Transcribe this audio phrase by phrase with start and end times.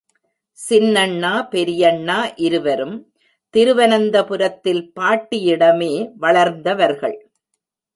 [0.59, 2.97] சின்னண்ணா பெரியண்ணா இருவரும்
[3.53, 5.93] திருவனந்த புரத்தில் பாட்டியிடமே
[6.17, 7.17] வளர்ந்தவர்கள்.